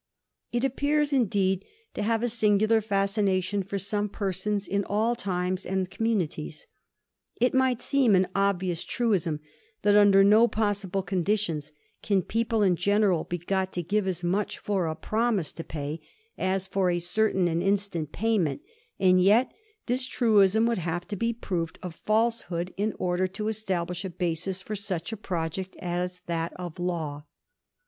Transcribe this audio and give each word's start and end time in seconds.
It 0.51 0.63
appears, 0.63 1.13
indeed, 1.13 1.63
to 1.93 2.01
have 2.01 2.23
a 2.23 2.27
singular 2.27 2.81
fascination 2.81 3.61
for 3.61 3.77
some 3.77 4.09
persons 4.09 4.67
in 4.67 4.83
all 4.83 5.15
times 5.15 5.63
and 5.63 5.91
communities. 5.91 6.65
It 7.39 7.53
might 7.53 7.81
seem 7.83 8.15
an 8.15 8.25
obvious 8.35 8.83
truism 8.83 9.41
that 9.83 9.95
under 9.95 10.23
no 10.23 10.47
possible 10.47 11.03
conditions 11.03 11.71
can 12.01 12.23
people 12.23 12.63
in 12.63 12.77
general 12.77 13.25
be 13.25 13.37
got 13.37 13.71
to 13.73 13.83
give 13.83 14.07
as 14.07 14.23
much 14.23 14.57
for 14.57 14.87
a 14.87 14.95
promise 14.95 15.53
to 15.53 15.63
pay 15.63 16.01
as 16.35 16.65
for 16.65 16.89
a 16.89 16.97
certain 16.97 17.47
and 17.47 17.61
instant 17.61 18.11
payment 18.11 18.63
j 18.65 18.71
and 19.11 19.21
yet 19.21 19.51
this 19.85 20.07
truism 20.07 20.65
would 20.65 20.79
have 20.79 21.07
to 21.09 21.15
be 21.15 21.31
proved 21.31 21.77
a 21.83 21.89
Msehood 21.89 21.89
in 21.89 21.93
Digiti 21.93 21.93
zed 21.93 22.01
by 22.07 22.09
Google 22.09 22.25
1720. 22.25 22.65
DISASTER 22.65 22.95
255 22.95 22.95
order 22.99 23.27
to 23.27 23.47
establish 23.47 24.05
a 24.05 24.09
basis 24.09 24.61
for 24.63 24.75
such 24.75 25.11
a 25.11 25.15
project 25.15 25.75
as 25.79 26.21
that 26.25 26.53
of 26.53 26.79
Law. 26.79 27.25